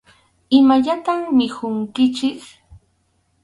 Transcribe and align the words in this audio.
Imallatam 0.57 1.21
mikhunkichik. 1.37 2.41